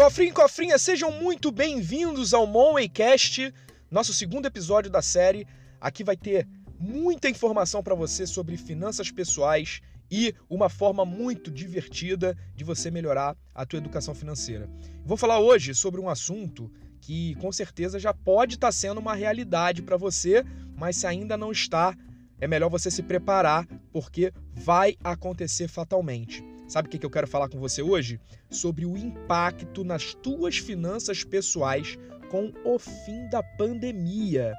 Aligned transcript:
Cofrinho 0.00 0.30
e 0.30 0.32
cofrinha, 0.32 0.78
sejam 0.78 1.12
muito 1.12 1.52
bem-vindos 1.52 2.32
ao 2.32 2.46
Monwaycast, 2.46 3.52
nosso 3.90 4.14
segundo 4.14 4.46
episódio 4.46 4.90
da 4.90 5.02
série. 5.02 5.46
Aqui 5.78 6.02
vai 6.02 6.16
ter 6.16 6.48
muita 6.78 7.28
informação 7.28 7.82
para 7.82 7.94
você 7.94 8.26
sobre 8.26 8.56
finanças 8.56 9.10
pessoais 9.10 9.82
e 10.10 10.34
uma 10.48 10.70
forma 10.70 11.04
muito 11.04 11.50
divertida 11.50 12.34
de 12.56 12.64
você 12.64 12.90
melhorar 12.90 13.36
a 13.54 13.66
tua 13.66 13.76
educação 13.76 14.14
financeira. 14.14 14.70
Vou 15.04 15.18
falar 15.18 15.38
hoje 15.38 15.74
sobre 15.74 16.00
um 16.00 16.08
assunto 16.08 16.72
que 16.98 17.34
com 17.34 17.52
certeza 17.52 17.98
já 17.98 18.14
pode 18.14 18.54
estar 18.54 18.68
tá 18.68 18.72
sendo 18.72 19.00
uma 19.00 19.14
realidade 19.14 19.82
para 19.82 19.98
você, 19.98 20.42
mas 20.78 20.96
se 20.96 21.06
ainda 21.06 21.36
não 21.36 21.52
está, 21.52 21.94
é 22.40 22.48
melhor 22.48 22.70
você 22.70 22.90
se 22.90 23.02
preparar 23.02 23.68
porque 23.92 24.32
vai 24.54 24.96
acontecer 25.04 25.68
fatalmente. 25.68 26.49
Sabe 26.70 26.86
o 26.86 26.88
que 26.88 27.04
eu 27.04 27.10
quero 27.10 27.26
falar 27.26 27.48
com 27.48 27.58
você 27.58 27.82
hoje? 27.82 28.20
Sobre 28.48 28.86
o 28.86 28.96
impacto 28.96 29.82
nas 29.82 30.14
tuas 30.14 30.56
finanças 30.56 31.24
pessoais 31.24 31.98
com 32.30 32.52
o 32.64 32.78
fim 32.78 33.28
da 33.28 33.42
pandemia. 33.42 34.54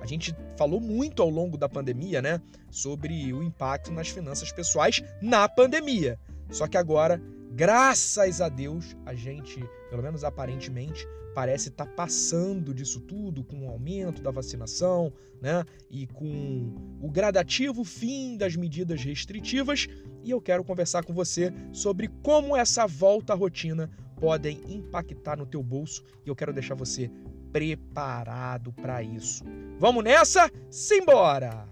A 0.00 0.06
gente 0.06 0.32
falou 0.56 0.80
muito 0.80 1.20
ao 1.20 1.28
longo 1.28 1.58
da 1.58 1.68
pandemia, 1.68 2.22
né? 2.22 2.40
Sobre 2.70 3.32
o 3.32 3.42
impacto 3.42 3.90
nas 3.90 4.08
finanças 4.08 4.52
pessoais 4.52 5.02
na 5.20 5.48
pandemia. 5.48 6.16
Só 6.48 6.68
que 6.68 6.76
agora, 6.76 7.20
graças 7.50 8.40
a 8.40 8.48
Deus, 8.48 8.96
a 9.04 9.12
gente, 9.12 9.60
pelo 9.88 10.02
menos 10.02 10.24
aparentemente, 10.24 11.06
parece 11.34 11.68
estar 11.68 11.86
tá 11.86 11.92
passando 11.92 12.74
disso 12.74 13.00
tudo 13.00 13.44
com 13.44 13.66
o 13.66 13.70
aumento 13.70 14.20
da 14.22 14.30
vacinação, 14.30 15.12
né? 15.40 15.64
E 15.90 16.06
com 16.06 16.74
o 17.00 17.10
gradativo 17.10 17.84
fim 17.84 18.36
das 18.36 18.56
medidas 18.56 19.02
restritivas. 19.02 19.88
E 20.24 20.30
eu 20.30 20.40
quero 20.40 20.64
conversar 20.64 21.04
com 21.04 21.14
você 21.14 21.52
sobre 21.72 22.08
como 22.22 22.56
essa 22.56 22.86
volta 22.86 23.32
à 23.32 23.36
rotina 23.36 23.90
podem 24.20 24.60
impactar 24.68 25.36
no 25.36 25.46
teu 25.46 25.62
bolso 25.62 26.02
e 26.26 26.28
eu 26.28 26.34
quero 26.34 26.52
deixar 26.52 26.74
você 26.74 27.10
preparado 27.52 28.72
para 28.72 29.02
isso. 29.02 29.44
Vamos 29.78 30.02
nessa? 30.02 30.50
Simbora! 30.70 31.67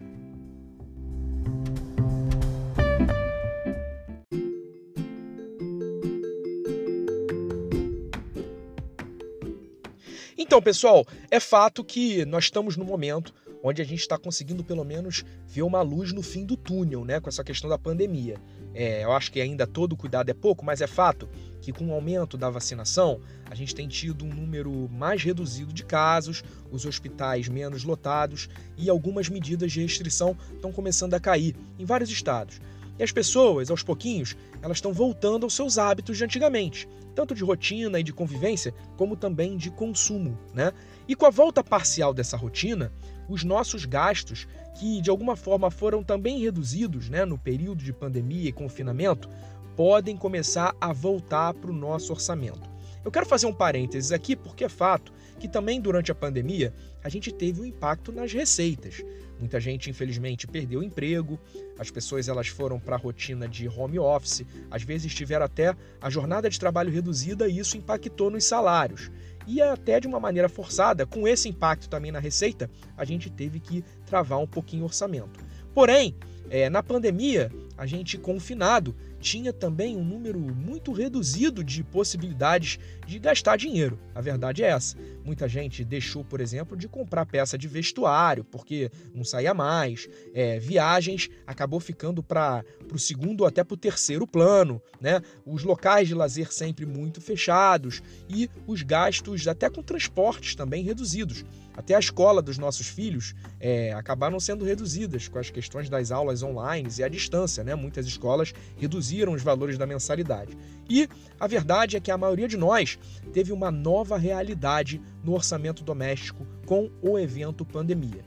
Então, 10.57 10.62
pessoal, 10.62 11.07
é 11.31 11.39
fato 11.39 11.85
que 11.85 12.25
nós 12.25 12.45
estamos 12.45 12.79
no 12.79 12.85
momento 12.87 13.35
onde 13.62 13.83
a 13.83 13.85
gente 13.85 14.01
está 14.01 14.17
conseguindo 14.17 14.65
pelo 14.65 14.85
menos 14.85 15.23
ver 15.47 15.61
uma 15.61 15.83
luz 15.83 16.15
no 16.15 16.23
fim 16.23 16.47
do 16.47 16.57
túnel, 16.57 17.05
né, 17.05 17.21
com 17.21 17.29
essa 17.29 17.45
questão 17.45 17.69
da 17.69 17.77
pandemia. 17.77 18.39
É, 18.73 19.05
eu 19.05 19.12
acho 19.12 19.31
que 19.31 19.39
ainda 19.39 19.67
todo 19.67 19.95
cuidado 19.95 20.31
é 20.31 20.33
pouco, 20.33 20.65
mas 20.65 20.81
é 20.81 20.87
fato 20.87 21.29
que 21.61 21.75
com 21.75 21.89
o 21.89 21.93
aumento 21.93 22.39
da 22.39 22.49
vacinação, 22.49 23.21
a 23.51 23.55
gente 23.55 23.75
tem 23.75 23.87
tido 23.87 24.25
um 24.25 24.33
número 24.33 24.89
mais 24.89 25.23
reduzido 25.23 25.75
de 25.75 25.84
casos, 25.84 26.43
os 26.71 26.87
hospitais 26.87 27.49
menos 27.49 27.84
lotados 27.84 28.49
e 28.79 28.89
algumas 28.89 29.29
medidas 29.29 29.71
de 29.71 29.83
restrição 29.83 30.34
estão 30.55 30.73
começando 30.73 31.12
a 31.12 31.21
cair 31.21 31.55
em 31.79 31.84
vários 31.84 32.09
estados. 32.09 32.62
E 32.98 33.02
as 33.02 33.12
pessoas, 33.12 33.70
aos 33.70 33.83
pouquinhos, 33.83 34.36
elas 34.62 34.78
estão 34.78 34.92
voltando 34.92 35.44
aos 35.44 35.55
seus 35.55 35.77
hábitos 35.77 36.16
de 36.16 36.25
antigamente, 36.25 36.89
tanto 37.14 37.34
de 37.34 37.44
rotina 37.44 38.00
e 38.00 38.03
de 38.03 38.12
convivência, 38.12 38.75
como 38.97 39.16
também 39.16 39.56
de 39.56 39.70
consumo, 39.70 40.38
né? 40.55 40.72
E 41.06 41.14
com 41.14 41.27
a 41.27 41.30
volta 41.30 41.62
parcial 41.62 42.14
dessa 42.14 42.36
rotina, 42.36 42.92
os 43.28 43.44
nossos 43.44 43.84
gastos, 43.84 44.47
que 44.78 45.00
de 45.00 45.11
alguma 45.11 45.36
forma 45.36 45.70
foram 45.70 46.03
também 46.03 46.38
reduzidos, 46.41 47.08
né, 47.08 47.25
no 47.25 47.38
período 47.38 47.83
de 47.83 47.92
pandemia 47.92 48.48
e 48.48 48.53
confinamento, 48.53 49.28
podem 49.77 50.16
começar 50.16 50.75
a 50.81 50.92
voltar 50.92 51.53
para 51.55 51.70
o 51.70 51.75
nosso 51.75 52.12
orçamento. 52.12 52.75
Eu 53.07 53.12
quero 53.12 53.25
fazer 53.25 53.47
um 53.47 53.53
parênteses 53.53 54.11
aqui 54.11 54.35
porque 54.35 54.65
é 54.65 54.69
fato 54.69 55.12
que 55.39 55.47
também 55.47 55.81
durante 55.81 56.11
a 56.11 56.15
pandemia 56.15 56.75
a 57.05 57.09
gente 57.09 57.31
teve 57.31 57.61
um 57.61 57.65
impacto 57.65 58.11
nas 58.11 58.33
receitas. 58.33 59.00
Muita 59.39 59.61
gente, 59.61 59.89
infelizmente, 59.89 60.44
perdeu 60.44 60.81
o 60.81 60.83
emprego, 60.83 61.39
as 61.78 61.89
pessoas 61.89 62.27
elas 62.27 62.49
foram 62.49 62.81
para 62.81 62.97
a 62.97 62.99
rotina 62.99 63.47
de 63.47 63.69
home 63.69 63.97
office, 63.97 64.45
às 64.69 64.83
vezes 64.83 65.15
tiveram 65.15 65.45
até 65.45 65.77
a 66.00 66.11
jornada 66.11 66.50
de 66.50 66.59
trabalho 66.59 66.91
reduzida 66.91 67.47
e 67.47 67.61
isso 67.61 67.77
impactou 67.77 68.28
nos 68.28 68.43
salários. 68.43 69.09
E 69.47 69.62
até 69.62 70.00
de 70.00 70.09
uma 70.09 70.19
maneira 70.19 70.49
forçada, 70.49 71.06
com 71.06 71.28
esse 71.28 71.49
impacto 71.49 71.89
também 71.89 72.11
na 72.11 72.19
receita, 72.19 72.69
a 72.97 73.05
gente 73.05 73.31
teve 73.31 73.61
que 73.61 73.84
travar 74.05 74.41
um 74.41 74.49
pouquinho 74.49 74.83
o 74.83 74.87
orçamento. 74.87 75.39
Porém, 75.72 76.12
é, 76.50 76.69
na 76.69 76.83
pandemia, 76.83 77.53
a 77.78 77.87
gente 77.87 78.19
confinado 78.19 78.97
tinha 79.26 79.53
também 79.53 79.97
um 79.97 80.04
número 80.04 80.38
muito 80.38 80.92
reduzido 80.92 81.64
de 81.64 81.82
possibilidades 81.82 82.78
de 83.04 83.19
gastar 83.19 83.56
dinheiro. 83.56 83.98
A 84.14 84.20
verdade 84.20 84.62
é 84.62 84.69
essa. 84.69 84.97
Muita 85.25 85.48
gente 85.48 85.84
deixou, 85.84 86.25
por 86.25 86.41
exemplo, 86.41 86.76
de 86.76 86.87
comprar 86.87 87.26
peça 87.26 87.59
de 87.59 87.66
vestuário 87.66 88.44
porque 88.44 88.88
não 89.12 89.25
saía 89.25 89.53
mais. 89.53 90.09
É, 90.32 90.60
viagens 90.60 91.28
acabou 91.44 91.81
ficando 91.81 92.22
para 92.22 92.65
o 92.94 93.00
segundo 93.00 93.44
até 93.44 93.65
para 93.65 93.75
o 93.75 93.76
terceiro 93.76 94.28
plano. 94.28 94.81
Né? 95.00 95.20
Os 95.44 95.65
locais 95.65 96.06
de 96.06 96.15
lazer 96.15 96.53
sempre 96.53 96.86
muito 96.86 97.20
fechados 97.20 98.00
e 98.28 98.48
os 98.65 98.82
gastos 98.82 99.48
até 99.48 99.69
com 99.69 99.82
transportes 99.82 100.54
também 100.54 100.84
reduzidos. 100.84 101.44
Até 101.76 101.94
a 101.94 101.98
escola 101.98 102.41
dos 102.41 102.56
nossos 102.56 102.87
filhos 102.87 103.34
é, 103.60 103.92
acabaram 103.92 104.41
sendo 104.41 104.64
reduzidas 104.64 105.28
com 105.28 105.38
as 105.38 105.50
questões 105.50 105.91
das 105.91 106.10
aulas 106.10 106.42
online 106.42 106.88
e 106.98 107.04
à 107.04 107.09
distância. 107.09 107.62
Né? 107.62 107.75
Muitas 107.75 108.06
escolas 108.06 108.54
reduziram 108.76 109.34
os 109.34 109.42
valores 109.42 109.76
da 109.76 109.86
mensalidade. 109.86 110.56
E 110.88 111.09
a 111.38 111.47
verdade 111.47 111.97
é 111.97 112.00
que 112.00 112.10
a 112.10 112.16
maioria 112.16 112.48
de 112.48 112.56
nós 112.56 112.98
teve 113.32 113.53
uma 113.53 113.70
nova 113.70 114.16
realidade 114.16 115.03
no 115.22 115.34
orçamento 115.34 115.84
doméstico 115.84 116.47
com 116.65 116.91
o 117.03 117.19
evento 117.19 117.65
pandemia. 117.65 118.25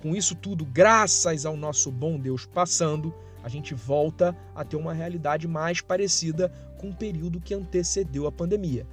Com 0.00 0.14
isso 0.14 0.34
tudo, 0.34 0.64
graças 0.64 1.44
ao 1.44 1.56
nosso 1.56 1.90
bom 1.90 2.18
Deus 2.18 2.46
passando, 2.46 3.12
a 3.42 3.48
gente 3.48 3.74
volta 3.74 4.36
a 4.54 4.64
ter 4.64 4.76
uma 4.76 4.92
realidade 4.92 5.46
mais 5.46 5.80
parecida 5.80 6.48
com 6.78 6.90
o 6.90 6.94
período 6.94 7.40
que 7.40 7.54
antecedeu 7.54 8.26
a 8.26 8.32
pandemia. 8.32 8.86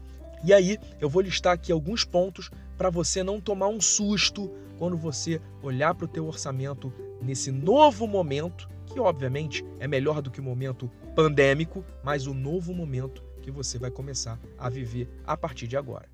E 0.43 0.53
aí 0.53 0.77
eu 0.99 1.09
vou 1.09 1.21
listar 1.21 1.53
aqui 1.53 1.71
alguns 1.71 2.03
pontos 2.03 2.51
para 2.77 2.89
você 2.89 3.23
não 3.23 3.39
tomar 3.39 3.69
um 3.69 3.79
susto 3.79 4.51
quando 4.77 4.97
você 4.97 5.41
olhar 5.61 5.95
para 5.95 6.05
o 6.05 6.07
teu 6.07 6.27
orçamento 6.27 6.91
nesse 7.21 7.51
novo 7.51 8.05
momento, 8.05 8.67
que 8.85 8.99
obviamente 8.99 9.63
é 9.79 9.87
melhor 9.87 10.21
do 10.21 10.29
que 10.29 10.41
o 10.41 10.43
momento 10.43 10.91
pandêmico, 11.15 11.85
mas 12.03 12.27
o 12.27 12.33
novo 12.33 12.73
momento 12.73 13.23
que 13.41 13.51
você 13.51 13.77
vai 13.77 13.89
começar 13.89 14.39
a 14.57 14.69
viver 14.69 15.09
a 15.25 15.37
partir 15.37 15.67
de 15.67 15.77
agora. 15.77 16.09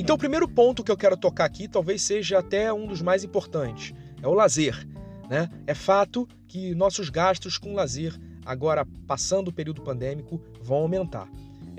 Então, 0.00 0.16
o 0.16 0.18
primeiro 0.18 0.48
ponto 0.48 0.82
que 0.82 0.90
eu 0.90 0.96
quero 0.96 1.14
tocar 1.14 1.44
aqui 1.44 1.68
talvez 1.68 2.00
seja 2.00 2.38
até 2.38 2.72
um 2.72 2.86
dos 2.86 3.02
mais 3.02 3.22
importantes: 3.22 3.92
é 4.22 4.26
o 4.26 4.32
lazer. 4.32 4.88
Né? 5.28 5.46
É 5.66 5.74
fato 5.74 6.26
que 6.48 6.74
nossos 6.74 7.10
gastos 7.10 7.58
com 7.58 7.74
lazer, 7.74 8.18
agora 8.44 8.86
passando 9.06 9.48
o 9.48 9.52
período 9.52 9.82
pandêmico, 9.82 10.40
vão 10.62 10.78
aumentar. 10.78 11.28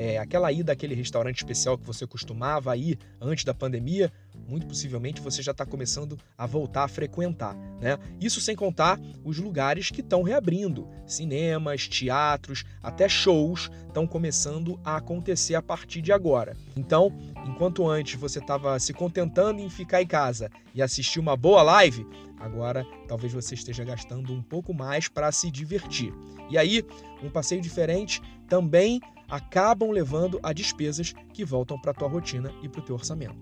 É, 0.03 0.17
aquela 0.17 0.51
ida 0.51 0.71
àquele 0.71 0.95
restaurante 0.95 1.37
especial 1.37 1.77
que 1.77 1.85
você 1.85 2.07
costumava 2.07 2.75
ir 2.75 2.97
antes 3.21 3.43
da 3.43 3.53
pandemia 3.53 4.11
muito 4.47 4.67
possivelmente 4.67 5.21
você 5.21 5.41
já 5.41 5.51
está 5.51 5.65
começando 5.65 6.17
a 6.37 6.45
voltar 6.45 6.83
a 6.83 6.87
frequentar. 6.87 7.55
Né? 7.79 7.97
Isso 8.19 8.41
sem 8.41 8.55
contar 8.55 8.99
os 9.23 9.37
lugares 9.37 9.89
que 9.91 10.01
estão 10.01 10.23
reabrindo. 10.23 10.87
Cinemas, 11.05 11.87
teatros, 11.87 12.63
até 12.81 13.07
shows 13.07 13.69
estão 13.87 14.07
começando 14.07 14.79
a 14.83 14.97
acontecer 14.97 15.55
a 15.55 15.61
partir 15.61 16.01
de 16.01 16.11
agora. 16.11 16.57
Então, 16.75 17.13
enquanto 17.45 17.87
antes 17.87 18.19
você 18.19 18.39
estava 18.39 18.79
se 18.79 18.93
contentando 18.93 19.61
em 19.61 19.69
ficar 19.69 20.01
em 20.01 20.07
casa 20.07 20.49
e 20.73 20.81
assistir 20.81 21.19
uma 21.19 21.37
boa 21.37 21.61
live, 21.61 22.05
agora 22.39 22.85
talvez 23.07 23.31
você 23.31 23.55
esteja 23.55 23.83
gastando 23.83 24.33
um 24.33 24.41
pouco 24.41 24.73
mais 24.73 25.07
para 25.07 25.31
se 25.31 25.51
divertir. 25.51 26.13
E 26.49 26.57
aí, 26.57 26.83
um 27.23 27.29
passeio 27.29 27.61
diferente 27.61 28.21
também 28.49 28.99
acabam 29.31 29.89
levando 29.91 30.39
a 30.43 30.51
despesas 30.51 31.13
que 31.33 31.45
voltam 31.45 31.79
para 31.79 31.91
a 31.91 31.93
tua 31.93 32.09
rotina 32.09 32.53
e 32.61 32.67
para 32.67 32.81
o 32.81 32.83
teu 32.83 32.95
orçamento. 32.95 33.39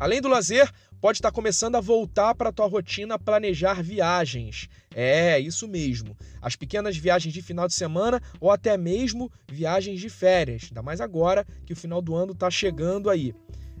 Além 0.00 0.20
do 0.20 0.26
lazer, 0.26 0.68
pode 1.00 1.18
estar 1.18 1.30
começando 1.30 1.76
a 1.76 1.80
voltar 1.80 2.34
para 2.34 2.48
a 2.48 2.52
tua 2.52 2.66
rotina 2.66 3.18
planejar 3.18 3.82
viagens. 3.82 4.68
É, 4.92 5.38
isso 5.38 5.68
mesmo. 5.68 6.16
As 6.40 6.56
pequenas 6.56 6.96
viagens 6.96 7.32
de 7.32 7.40
final 7.40 7.68
de 7.68 7.74
semana 7.74 8.20
ou 8.40 8.50
até 8.50 8.76
mesmo 8.76 9.30
viagens 9.48 10.00
de 10.00 10.08
férias. 10.08 10.64
Ainda 10.64 10.82
mais 10.82 11.00
agora 11.00 11.46
que 11.64 11.72
o 11.72 11.76
final 11.76 12.02
do 12.02 12.16
ano 12.16 12.32
está 12.32 12.50
chegando 12.50 13.08
aí. 13.08 13.32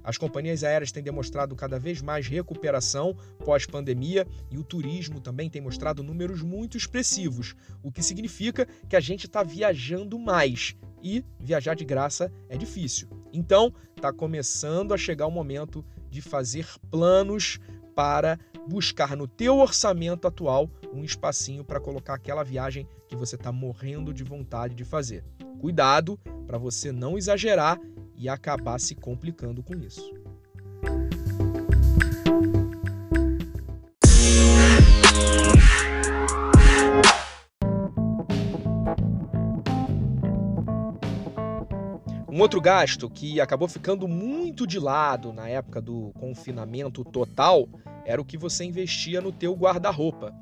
As 0.04 0.16
companhias 0.16 0.64
aéreas 0.64 0.92
têm 0.92 1.02
demonstrado 1.02 1.54
cada 1.54 1.78
vez 1.78 2.02
mais 2.02 2.26
recuperação 2.26 3.16
pós-pandemia 3.44 4.26
e 4.50 4.58
o 4.58 4.64
turismo 4.64 5.20
também 5.20 5.48
tem 5.48 5.62
mostrado 5.62 6.02
números 6.02 6.42
muito 6.42 6.76
expressivos, 6.76 7.54
o 7.82 7.90
que 7.90 8.02
significa 8.02 8.66
que 8.88 8.96
a 8.96 9.00
gente 9.00 9.26
está 9.26 9.42
viajando 9.42 10.18
mais 10.18 10.74
e 11.02 11.24
viajar 11.38 11.74
de 11.74 11.84
graça 11.84 12.32
é 12.48 12.56
difícil. 12.56 13.08
Então, 13.32 13.72
está 13.96 14.12
começando 14.12 14.94
a 14.94 14.96
chegar 14.96 15.26
o 15.26 15.30
momento 15.30 15.84
de 16.10 16.20
fazer 16.20 16.66
planos 16.90 17.58
para 17.94 18.38
buscar 18.68 19.16
no 19.16 19.26
teu 19.26 19.58
orçamento 19.58 20.26
atual 20.26 20.70
um 20.92 21.04
espacinho 21.04 21.64
para 21.64 21.80
colocar 21.80 22.14
aquela 22.14 22.42
viagem 22.42 22.86
que 23.08 23.16
você 23.16 23.34
está 23.34 23.50
morrendo 23.50 24.14
de 24.14 24.22
vontade 24.22 24.74
de 24.74 24.84
fazer. 24.84 25.24
Cuidado 25.60 26.18
para 26.46 26.58
você 26.58 26.92
não 26.92 27.16
exagerar 27.16 27.78
e 28.22 28.28
acabar 28.28 28.78
se 28.78 28.94
complicando 28.94 29.64
com 29.64 29.74
isso. 29.74 30.14
Um 42.30 42.40
outro 42.40 42.60
gasto 42.60 43.10
que 43.10 43.40
acabou 43.40 43.66
ficando 43.66 44.06
muito 44.06 44.68
de 44.68 44.78
lado 44.78 45.32
na 45.32 45.48
época 45.48 45.80
do 45.80 46.12
confinamento 46.20 47.04
total 47.04 47.68
era 48.06 48.22
o 48.22 48.24
que 48.24 48.38
você 48.38 48.64
investia 48.64 49.20
no 49.20 49.32
teu 49.32 49.52
guarda-roupa. 49.52 50.32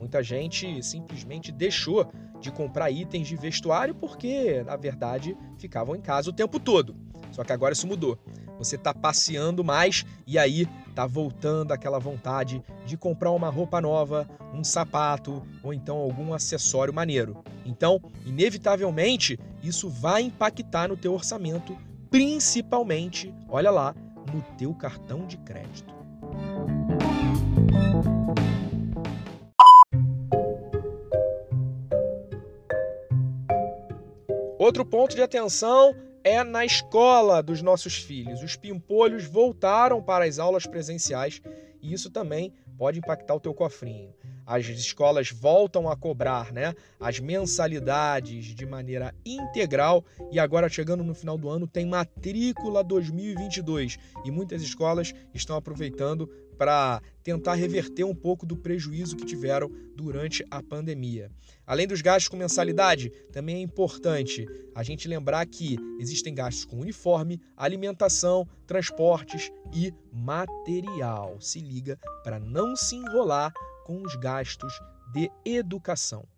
Muita 0.00 0.24
gente 0.24 0.82
simplesmente 0.82 1.52
deixou 1.52 2.10
de 2.40 2.50
comprar 2.50 2.90
itens 2.90 3.28
de 3.28 3.36
vestuário 3.36 3.94
porque, 3.94 4.62
na 4.64 4.76
verdade, 4.76 5.36
ficavam 5.56 5.94
em 5.94 6.00
casa 6.00 6.30
o 6.30 6.32
tempo 6.32 6.58
todo. 6.58 7.07
Só 7.32 7.44
que 7.44 7.52
agora 7.52 7.72
isso 7.72 7.86
mudou. 7.86 8.18
Você 8.58 8.76
está 8.76 8.92
passeando 8.92 9.62
mais 9.62 10.04
e 10.26 10.38
aí 10.38 10.66
tá 10.94 11.06
voltando 11.06 11.72
aquela 11.72 11.98
vontade 11.98 12.62
de 12.84 12.96
comprar 12.96 13.30
uma 13.30 13.48
roupa 13.48 13.80
nova, 13.80 14.28
um 14.52 14.64
sapato 14.64 15.46
ou 15.62 15.72
então 15.72 15.96
algum 15.96 16.34
acessório 16.34 16.92
maneiro. 16.92 17.36
Então, 17.64 18.00
inevitavelmente, 18.26 19.38
isso 19.62 19.88
vai 19.88 20.22
impactar 20.22 20.88
no 20.88 20.96
teu 20.96 21.14
orçamento, 21.14 21.76
principalmente, 22.10 23.32
olha 23.48 23.70
lá, 23.70 23.94
no 24.32 24.42
teu 24.56 24.74
cartão 24.74 25.26
de 25.26 25.36
crédito. 25.38 25.94
Outro 34.58 34.84
ponto 34.84 35.14
de 35.14 35.22
atenção 35.22 35.94
é 36.24 36.42
na 36.44 36.64
escola 36.64 37.42
dos 37.42 37.62
nossos 37.62 37.96
filhos. 37.96 38.42
Os 38.42 38.56
pimpolhos 38.56 39.24
voltaram 39.24 40.02
para 40.02 40.24
as 40.24 40.38
aulas 40.38 40.66
presenciais 40.66 41.40
e 41.80 41.92
isso 41.92 42.10
também 42.10 42.52
pode 42.76 42.98
impactar 42.98 43.34
o 43.34 43.40
teu 43.40 43.54
cofrinho. 43.54 44.14
As 44.48 44.64
escolas 44.64 45.30
voltam 45.30 45.90
a 45.90 45.94
cobrar, 45.94 46.50
né, 46.54 46.74
as 46.98 47.20
mensalidades 47.20 48.46
de 48.54 48.64
maneira 48.64 49.14
integral 49.22 50.02
e 50.32 50.38
agora 50.40 50.70
chegando 50.70 51.04
no 51.04 51.14
final 51.14 51.36
do 51.36 51.50
ano 51.50 51.66
tem 51.66 51.84
matrícula 51.84 52.82
2022 52.82 53.98
e 54.24 54.30
muitas 54.30 54.62
escolas 54.62 55.12
estão 55.34 55.54
aproveitando 55.54 56.26
para 56.56 57.02
tentar 57.22 57.56
reverter 57.56 58.04
um 58.04 58.14
pouco 58.14 58.46
do 58.46 58.56
prejuízo 58.56 59.16
que 59.16 59.26
tiveram 59.26 59.70
durante 59.94 60.42
a 60.50 60.62
pandemia. 60.62 61.30
Além 61.66 61.86
dos 61.86 62.00
gastos 62.00 62.28
com 62.28 62.36
mensalidade, 62.38 63.10
também 63.30 63.56
é 63.56 63.60
importante 63.60 64.46
a 64.74 64.82
gente 64.82 65.06
lembrar 65.06 65.44
que 65.44 65.76
existem 66.00 66.34
gastos 66.34 66.64
com 66.64 66.80
uniforme, 66.80 67.38
alimentação, 67.54 68.48
transportes 68.66 69.52
e 69.74 69.92
material. 70.10 71.38
Se 71.38 71.60
liga 71.60 71.98
para 72.24 72.40
não 72.40 72.74
se 72.74 72.96
enrolar 72.96 73.52
com 73.88 74.02
os 74.02 74.14
gastos 74.16 74.78
de 75.14 75.30
educação. 75.46 76.28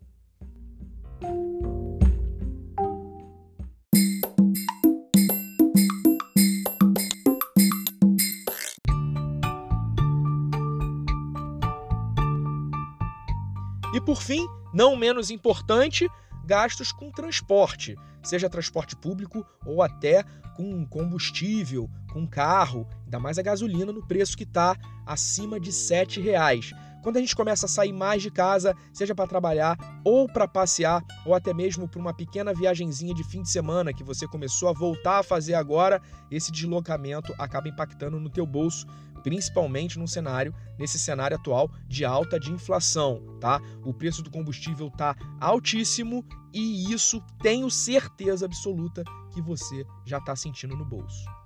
E 13.93 14.01
por 14.01 14.23
fim, 14.23 14.47
não 14.73 14.95
menos 14.95 15.33
importante, 15.33 16.09
gastos 16.47 16.93
com 16.93 17.11
transporte, 17.11 17.97
seja 18.23 18.49
transporte 18.49 18.95
público 18.95 19.45
ou 19.67 19.83
até 19.83 20.23
com 20.55 20.87
combustível, 20.87 21.91
com 22.13 22.29
carro, 22.29 22.87
ainda 23.05 23.19
mais 23.19 23.41
a 23.41 23.43
gasolina 23.43 23.91
no 23.91 24.07
preço 24.07 24.37
que 24.37 24.45
está 24.45 24.77
acima 25.05 25.59
de 25.59 25.71
R$ 25.71 26.23
reais. 26.23 26.71
Quando 27.03 27.17
a 27.17 27.21
gente 27.21 27.35
começa 27.35 27.67
a 27.67 27.69
sair 27.69 27.93
mais 27.93 28.23
de 28.23 28.31
casa, 28.31 28.77
seja 28.93 29.15
para 29.15 29.27
trabalhar 29.27 29.77
ou 30.05 30.27
para 30.27 30.47
passear, 30.47 31.03
ou 31.25 31.35
até 31.35 31.55
mesmo 31.55 31.89
para 31.89 32.01
uma 32.01 32.15
pequena 32.15 32.53
viagenzinha 32.53 33.15
de 33.15 33.25
fim 33.25 33.43
de 33.43 33.51
semana 33.51 33.93
que 33.93 34.05
você 34.05 34.27
começou 34.27 34.69
a 34.69 34.73
voltar 34.73 35.19
a 35.19 35.23
fazer 35.23 35.55
agora, 35.55 36.01
esse 36.31 36.53
deslocamento 36.53 37.35
acaba 37.39 37.69
impactando 37.69 38.21
no 38.21 38.29
teu 38.29 38.47
bolso 38.47 38.87
principalmente 39.21 39.99
num 39.99 40.07
cenário, 40.07 40.55
nesse 40.79 40.99
cenário 40.99 41.37
atual 41.37 41.71
de 41.87 42.05
alta 42.05 42.41
de 42.41 42.51
inflação, 42.51 43.23
tá? 43.41 43.61
O 43.85 43.93
preço 43.93 44.23
do 44.23 44.31
combustível 44.31 44.91
tá 44.91 45.15
altíssimo 45.41 46.25
e 46.53 46.93
isso 46.93 47.23
tenho 47.43 47.71
certeza 47.71 48.47
absoluta 48.47 49.05
que 49.33 49.41
você 49.41 49.85
já 50.05 50.19
está 50.19 50.35
sentindo 50.35 50.77
no 50.77 50.85
bolso. 50.85 51.40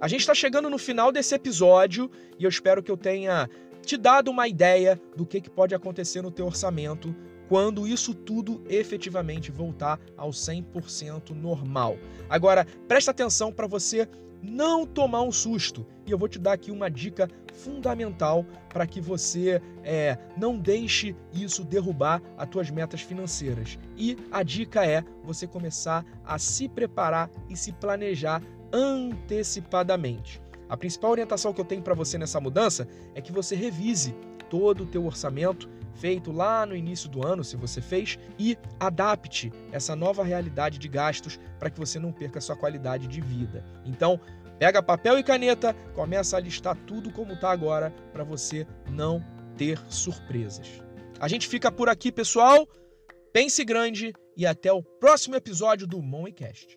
A 0.00 0.08
gente 0.08 0.20
está 0.20 0.34
chegando 0.34 0.70
no 0.70 0.78
final 0.78 1.12
desse 1.12 1.34
episódio 1.34 2.10
e 2.38 2.44
eu 2.44 2.48
espero 2.48 2.82
que 2.82 2.90
eu 2.90 2.96
tenha 2.96 3.50
te 3.82 3.98
dado 3.98 4.30
uma 4.30 4.48
ideia 4.48 4.98
do 5.14 5.26
que, 5.26 5.42
que 5.42 5.50
pode 5.50 5.74
acontecer 5.74 6.22
no 6.22 6.30
teu 6.30 6.46
orçamento 6.46 7.14
quando 7.50 7.86
isso 7.86 8.14
tudo 8.14 8.64
efetivamente 8.66 9.50
voltar 9.50 10.00
ao 10.16 10.30
100% 10.30 11.30
normal. 11.30 11.98
Agora, 12.30 12.66
presta 12.88 13.10
atenção 13.10 13.52
para 13.52 13.66
você 13.66 14.08
não 14.42 14.86
tomar 14.86 15.20
um 15.20 15.32
susto. 15.32 15.86
E 16.06 16.10
eu 16.10 16.16
vou 16.16 16.28
te 16.28 16.38
dar 16.38 16.54
aqui 16.54 16.70
uma 16.70 16.90
dica 16.90 17.28
fundamental 17.52 18.46
para 18.70 18.86
que 18.86 19.02
você 19.02 19.60
é, 19.84 20.16
não 20.34 20.56
deixe 20.56 21.14
isso 21.30 21.62
derrubar 21.62 22.22
as 22.38 22.48
tuas 22.48 22.70
metas 22.70 23.02
financeiras. 23.02 23.78
E 23.98 24.16
a 24.30 24.42
dica 24.42 24.86
é 24.86 25.04
você 25.22 25.46
começar 25.46 26.06
a 26.24 26.38
se 26.38 26.68
preparar 26.70 27.30
e 27.50 27.56
se 27.56 27.72
planejar 27.72 28.42
antecipadamente. 28.72 30.40
A 30.68 30.76
principal 30.76 31.10
orientação 31.10 31.52
que 31.52 31.60
eu 31.60 31.64
tenho 31.64 31.82
para 31.82 31.94
você 31.94 32.16
nessa 32.16 32.40
mudança 32.40 32.86
é 33.14 33.20
que 33.20 33.32
você 33.32 33.56
revise 33.56 34.14
todo 34.48 34.84
o 34.84 34.86
teu 34.86 35.04
orçamento 35.04 35.68
feito 35.94 36.32
lá 36.32 36.64
no 36.64 36.74
início 36.74 37.08
do 37.08 37.26
ano, 37.26 37.44
se 37.44 37.56
você 37.56 37.80
fez, 37.80 38.18
e 38.38 38.56
adapte 38.78 39.52
essa 39.70 39.94
nova 39.94 40.24
realidade 40.24 40.78
de 40.78 40.88
gastos 40.88 41.38
para 41.58 41.68
que 41.68 41.78
você 41.78 41.98
não 41.98 42.12
perca 42.12 42.40
sua 42.40 42.56
qualidade 42.56 43.06
de 43.06 43.20
vida. 43.20 43.64
Então, 43.84 44.18
pega 44.58 44.82
papel 44.82 45.18
e 45.18 45.22
caneta, 45.22 45.74
começa 45.94 46.36
a 46.36 46.40
listar 46.40 46.76
tudo 46.86 47.12
como 47.12 47.32
está 47.32 47.50
agora 47.50 47.92
para 48.12 48.24
você 48.24 48.66
não 48.88 49.24
ter 49.56 49.78
surpresas. 49.88 50.82
A 51.18 51.28
gente 51.28 51.46
fica 51.48 51.70
por 51.70 51.88
aqui, 51.88 52.10
pessoal. 52.10 52.66
Pense 53.32 53.64
grande 53.64 54.12
e 54.36 54.46
até 54.46 54.72
o 54.72 54.82
próximo 54.82 55.36
episódio 55.36 55.86
do 55.86 56.00
Moncast. 56.00 56.76